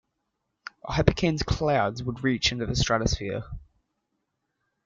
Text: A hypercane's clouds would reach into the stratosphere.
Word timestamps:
A 0.85 0.93
hypercane's 0.93 1.43
clouds 1.43 2.01
would 2.01 2.23
reach 2.23 2.51
into 2.51 2.65
the 2.65 2.75
stratosphere. 2.75 3.43